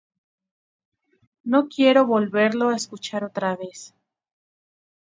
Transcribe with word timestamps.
No 1.43 1.67
quiero 1.69 2.07
volverlo 2.07 2.69
a 2.69 2.75
escuchar 2.75 3.23
otra 3.23 3.55
vez". 3.55 3.93